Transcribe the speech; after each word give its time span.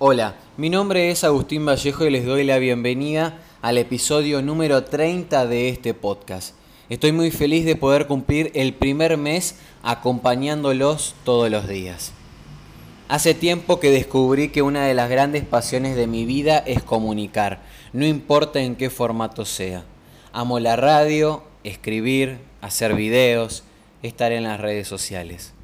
Hola, 0.00 0.36
mi 0.56 0.70
nombre 0.70 1.10
es 1.10 1.24
Agustín 1.24 1.66
Vallejo 1.66 2.06
y 2.06 2.10
les 2.10 2.24
doy 2.24 2.44
la 2.44 2.58
bienvenida 2.58 3.40
al 3.62 3.78
episodio 3.78 4.40
número 4.42 4.84
30 4.84 5.48
de 5.48 5.70
este 5.70 5.92
podcast. 5.92 6.54
Estoy 6.88 7.10
muy 7.10 7.32
feliz 7.32 7.64
de 7.64 7.74
poder 7.74 8.06
cumplir 8.06 8.52
el 8.54 8.74
primer 8.74 9.16
mes 9.16 9.56
acompañándolos 9.82 11.16
todos 11.24 11.50
los 11.50 11.66
días. 11.66 12.12
Hace 13.08 13.34
tiempo 13.34 13.80
que 13.80 13.90
descubrí 13.90 14.50
que 14.50 14.62
una 14.62 14.86
de 14.86 14.94
las 14.94 15.10
grandes 15.10 15.44
pasiones 15.44 15.96
de 15.96 16.06
mi 16.06 16.26
vida 16.26 16.58
es 16.58 16.80
comunicar, 16.80 17.62
no 17.92 18.06
importa 18.06 18.60
en 18.60 18.76
qué 18.76 18.90
formato 18.90 19.44
sea. 19.44 19.82
Amo 20.32 20.60
la 20.60 20.76
radio, 20.76 21.42
escribir, 21.64 22.38
hacer 22.60 22.94
videos, 22.94 23.64
estar 24.04 24.30
en 24.30 24.44
las 24.44 24.60
redes 24.60 24.86
sociales. 24.86 25.54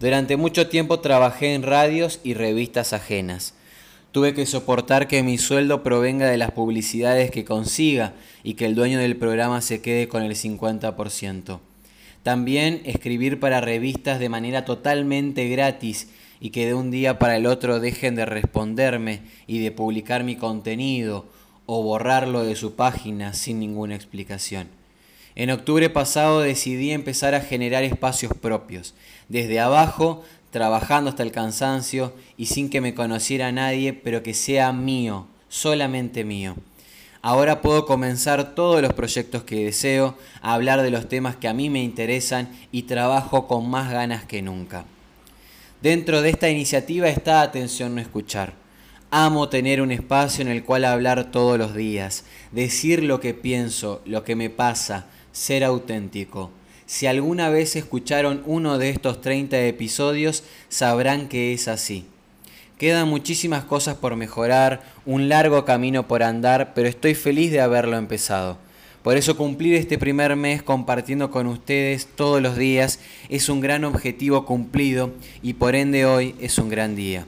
Durante 0.00 0.36
mucho 0.36 0.66
tiempo 0.66 0.98
trabajé 0.98 1.54
en 1.54 1.62
radios 1.62 2.18
y 2.24 2.34
revistas 2.34 2.92
ajenas. 2.92 3.54
Tuve 4.16 4.32
que 4.32 4.46
soportar 4.46 5.08
que 5.08 5.22
mi 5.22 5.36
sueldo 5.36 5.82
provenga 5.82 6.26
de 6.26 6.38
las 6.38 6.50
publicidades 6.50 7.30
que 7.30 7.44
consiga 7.44 8.14
y 8.42 8.54
que 8.54 8.64
el 8.64 8.74
dueño 8.74 8.98
del 8.98 9.18
programa 9.18 9.60
se 9.60 9.82
quede 9.82 10.08
con 10.08 10.22
el 10.22 10.34
50%. 10.34 11.60
También 12.22 12.80
escribir 12.86 13.38
para 13.40 13.60
revistas 13.60 14.18
de 14.18 14.30
manera 14.30 14.64
totalmente 14.64 15.46
gratis 15.50 16.08
y 16.40 16.48
que 16.48 16.64
de 16.64 16.72
un 16.72 16.90
día 16.90 17.18
para 17.18 17.36
el 17.36 17.44
otro 17.44 17.78
dejen 17.78 18.14
de 18.14 18.24
responderme 18.24 19.20
y 19.46 19.58
de 19.58 19.70
publicar 19.70 20.24
mi 20.24 20.36
contenido 20.36 21.26
o 21.66 21.82
borrarlo 21.82 22.42
de 22.42 22.56
su 22.56 22.74
página 22.74 23.34
sin 23.34 23.60
ninguna 23.60 23.96
explicación. 23.96 24.68
En 25.34 25.50
octubre 25.50 25.90
pasado 25.90 26.40
decidí 26.40 26.92
empezar 26.92 27.34
a 27.34 27.42
generar 27.42 27.84
espacios 27.84 28.32
propios, 28.32 28.94
desde 29.28 29.60
abajo, 29.60 30.24
trabajando 30.56 31.10
hasta 31.10 31.22
el 31.22 31.32
cansancio 31.32 32.14
y 32.38 32.46
sin 32.46 32.70
que 32.70 32.80
me 32.80 32.94
conociera 32.94 33.52
nadie, 33.52 33.92
pero 33.92 34.22
que 34.22 34.32
sea 34.32 34.72
mío, 34.72 35.26
solamente 35.50 36.24
mío. 36.24 36.56
Ahora 37.20 37.60
puedo 37.60 37.84
comenzar 37.84 38.54
todos 38.54 38.80
los 38.80 38.94
proyectos 38.94 39.44
que 39.44 39.66
deseo, 39.66 40.16
a 40.40 40.54
hablar 40.54 40.80
de 40.80 40.90
los 40.90 41.10
temas 41.10 41.36
que 41.36 41.48
a 41.48 41.52
mí 41.52 41.68
me 41.68 41.82
interesan 41.82 42.48
y 42.72 42.84
trabajo 42.84 43.46
con 43.46 43.68
más 43.68 43.92
ganas 43.92 44.24
que 44.24 44.40
nunca. 44.40 44.86
Dentro 45.82 46.22
de 46.22 46.30
esta 46.30 46.48
iniciativa 46.48 47.10
está 47.10 47.42
Atención 47.42 47.94
No 47.94 48.00
Escuchar. 48.00 48.54
Amo 49.10 49.50
tener 49.50 49.82
un 49.82 49.92
espacio 49.92 50.40
en 50.40 50.48
el 50.48 50.64
cual 50.64 50.86
hablar 50.86 51.30
todos 51.30 51.58
los 51.58 51.74
días, 51.74 52.24
decir 52.50 53.02
lo 53.04 53.20
que 53.20 53.34
pienso, 53.34 54.00
lo 54.06 54.24
que 54.24 54.36
me 54.36 54.48
pasa, 54.48 55.04
ser 55.32 55.64
auténtico. 55.64 56.50
Si 56.86 57.08
alguna 57.08 57.50
vez 57.50 57.74
escucharon 57.74 58.42
uno 58.46 58.78
de 58.78 58.90
estos 58.90 59.20
30 59.20 59.60
episodios, 59.66 60.44
sabrán 60.68 61.28
que 61.28 61.52
es 61.52 61.66
así. 61.66 62.06
Quedan 62.78 63.08
muchísimas 63.08 63.64
cosas 63.64 63.96
por 63.96 64.14
mejorar, 64.14 64.82
un 65.04 65.28
largo 65.28 65.64
camino 65.64 66.06
por 66.06 66.22
andar, 66.22 66.74
pero 66.74 66.88
estoy 66.88 67.14
feliz 67.14 67.50
de 67.50 67.60
haberlo 67.60 67.96
empezado. 67.96 68.58
Por 69.02 69.16
eso 69.16 69.36
cumplir 69.36 69.74
este 69.74 69.98
primer 69.98 70.36
mes 70.36 70.62
compartiendo 70.62 71.30
con 71.30 71.46
ustedes 71.46 72.06
todos 72.06 72.42
los 72.42 72.56
días 72.56 73.00
es 73.28 73.48
un 73.48 73.60
gran 73.60 73.84
objetivo 73.84 74.44
cumplido 74.44 75.12
y 75.42 75.54
por 75.54 75.74
ende 75.74 76.06
hoy 76.06 76.34
es 76.40 76.58
un 76.58 76.68
gran 76.68 76.94
día. 76.94 77.24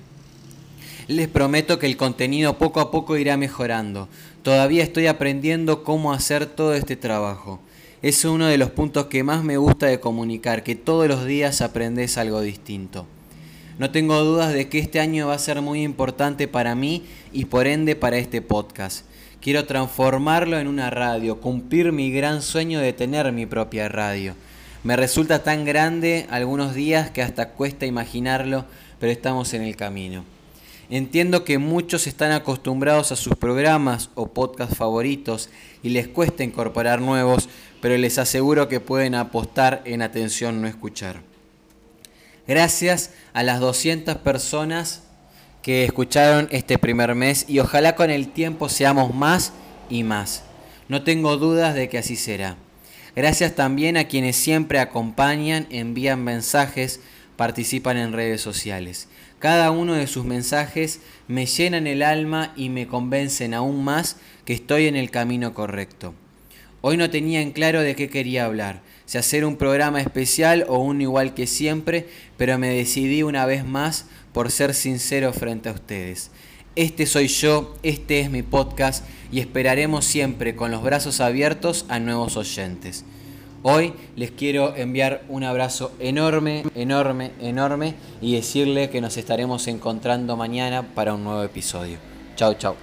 Les 1.07 1.29
prometo 1.29 1.79
que 1.79 1.87
el 1.87 1.97
contenido 1.97 2.59
poco 2.59 2.81
a 2.81 2.91
poco 2.91 3.17
irá 3.17 3.37
mejorando. 3.37 4.09
Todavía 4.43 4.83
estoy 4.83 5.07
aprendiendo 5.07 5.83
cómo 5.83 6.13
hacer 6.13 6.47
todo 6.47 6.75
este 6.75 6.97
trabajo. 6.97 7.61
Es 8.01 8.25
uno 8.25 8.47
de 8.47 8.59
los 8.59 8.71
puntos 8.71 9.07
que 9.07 9.25
más 9.25 9.43
me 9.43 9.57
gusta 9.57 9.87
de 9.87 9.99
comunicar, 9.99 10.63
que 10.63 10.77
todos 10.77 11.09
los 11.09 11.25
días 11.25 11.61
aprendes 11.61 12.17
algo 12.17 12.41
distinto. 12.41 13.07
No 13.77 13.91
tengo 13.91 14.23
dudas 14.23 14.53
de 14.53 14.69
que 14.69 14.79
este 14.79 15.01
año 15.01 15.27
va 15.27 15.35
a 15.35 15.39
ser 15.41 15.63
muy 15.63 15.83
importante 15.83 16.47
para 16.47 16.77
mí 16.77 17.03
y 17.33 17.47
por 17.47 17.67
ende 17.67 17.97
para 17.97 18.19
este 18.19 18.41
podcast. 18.41 19.05
Quiero 19.41 19.65
transformarlo 19.65 20.61
en 20.61 20.69
una 20.69 20.91
radio, 20.91 21.41
cumplir 21.41 21.91
mi 21.91 22.13
gran 22.13 22.41
sueño 22.41 22.79
de 22.79 22.93
tener 22.93 23.33
mi 23.33 23.47
propia 23.47 23.89
radio. 23.89 24.35
Me 24.85 24.95
resulta 24.95 25.43
tan 25.43 25.65
grande 25.65 26.27
algunos 26.31 26.75
días 26.75 27.11
que 27.11 27.23
hasta 27.23 27.51
cuesta 27.51 27.85
imaginarlo, 27.85 28.65
pero 29.01 29.11
estamos 29.11 29.55
en 29.55 29.63
el 29.63 29.75
camino. 29.75 30.25
Entiendo 30.91 31.45
que 31.45 31.59
muchos 31.59 32.07
están 32.07 32.33
acostumbrados 32.33 33.13
a 33.13 33.17
sus 33.17 33.37
programas 33.37 34.09
o 34.15 34.29
podcasts 34.29 34.77
favoritos 34.77 35.51
y 35.83 35.91
les 35.91 36.09
cuesta 36.09 36.45
incorporar 36.45 37.03
nuevos, 37.03 37.51
pero 37.83 37.97
les 37.99 38.19
aseguro 38.19 38.69
que 38.69 38.81
pueden 38.81 39.15
apostar 39.15 39.83
en 39.85 40.01
atención 40.01 40.63
no 40.63 40.67
escuchar. 40.67 41.21
Gracias 42.47 43.11
a 43.35 43.43
las 43.43 43.61
200 43.61 44.17
personas 44.17 45.03
que 45.63 45.85
escucharon 45.85 46.49
este 46.51 46.79
primer 46.79 47.15
mes 47.15 47.45
y 47.47 47.59
ojalá 47.59 47.95
con 47.95 48.09
el 48.09 48.29
tiempo 48.29 48.71
seamos 48.71 49.15
más 49.15 49.53
y 49.91 50.05
más. 50.05 50.45
No 50.89 51.03
tengo 51.03 51.37
dudas 51.37 51.75
de 51.75 51.91
que 51.91 51.99
así 51.99 52.17
será. 52.17 52.57
Gracias 53.15 53.55
también 53.55 53.99
a 53.99 54.05
quienes 54.05 54.37
siempre 54.37 54.79
acompañan, 54.79 55.67
envían 55.69 56.25
mensajes, 56.25 57.01
participan 57.37 57.99
en 57.99 58.15
redes 58.15 58.41
sociales. 58.41 59.09
Cada 59.39 59.71
uno 59.71 59.95
de 59.95 60.09
sus 60.09 60.25
mensajes 60.25 61.01
me 61.29 61.47
llenan 61.47 61.87
el 61.87 62.03
alma 62.03 62.53
y 62.57 62.71
me 62.71 62.89
convencen 62.89 63.55
aún 63.55 63.85
más 63.85 64.17
que 64.45 64.53
estoy 64.53 64.87
en 64.87 64.97
el 64.97 65.11
camino 65.11 65.55
correcto. 65.55 66.15
Hoy 66.81 66.97
no 66.97 67.09
tenía 67.11 67.41
en 67.41 67.53
claro 67.53 67.81
de 67.83 67.95
qué 67.95 68.09
quería 68.09 68.45
hablar, 68.45 68.83
si 69.05 69.17
hacer 69.17 69.45
un 69.45 69.57
programa 69.57 70.01
especial 70.01 70.65
o 70.69 70.79
un 70.79 71.01
igual 71.01 71.35
que 71.35 71.47
siempre, 71.47 72.09
pero 72.37 72.59
me 72.59 72.69
decidí 72.69 73.23
una 73.23 73.47
vez 73.47 73.65
más 73.65 74.07
por 74.33 74.51
ser 74.51 74.75
sincero 74.75 75.33
frente 75.33 75.69
a 75.69 75.73
ustedes. 75.73 76.31
Este 76.77 77.07
soy 77.07 77.29
yo, 77.29 77.77
este 77.83 78.21
es 78.21 78.31
mi 78.31 78.43
podcast 78.43 79.05
y 79.33 79.41
esperaremos 79.41 80.05
siempre 80.05 80.57
con 80.57 80.71
los 80.71 80.83
brazos 80.83 81.21
abiertos 81.21 81.85
a 81.89 81.99
nuevos 81.99 82.37
oyentes. 82.37 83.05
Hoy 83.63 83.93
les 84.15 84.31
quiero 84.31 84.75
enviar 84.77 85.23
un 85.29 85.43
abrazo 85.43 85.93
enorme, 85.99 86.65
enorme, 86.75 87.33
enorme 87.41 87.95
y 88.21 88.35
decirle 88.35 88.89
que 88.89 89.01
nos 89.01 89.17
estaremos 89.17 89.67
encontrando 89.67 90.37
mañana 90.37 90.95
para 90.95 91.15
un 91.15 91.25
nuevo 91.25 91.43
episodio. 91.43 91.99
Chao, 92.37 92.55
chao. 92.55 92.77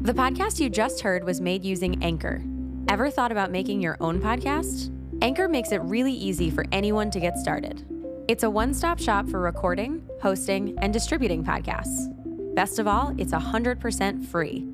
The 0.00 0.14
podcast 0.14 0.60
you 0.60 0.68
just 0.68 1.02
heard 1.02 1.24
was 1.24 1.40
made 1.40 1.64
using 1.64 2.02
Anchor. 2.02 2.42
Ever 2.88 3.10
thought 3.10 3.32
about 3.32 3.50
making 3.50 3.80
your 3.80 3.96
own 4.00 4.20
podcast? 4.20 4.90
Anchor 5.22 5.48
makes 5.48 5.72
it 5.72 5.80
really 5.82 6.12
easy 6.12 6.50
for 6.50 6.64
anyone 6.72 7.10
to 7.10 7.20
get 7.20 7.38
started. 7.38 7.84
It's 8.28 8.42
a 8.42 8.50
one 8.50 8.72
stop 8.74 8.98
shop 8.98 9.28
for 9.28 9.40
recording, 9.40 10.02
hosting, 10.22 10.74
and 10.80 10.92
distributing 10.92 11.44
podcasts. 11.44 12.08
Best 12.54 12.78
of 12.78 12.86
all, 12.86 13.14
it's 13.18 13.32
100% 13.32 14.24
free. 14.26 14.73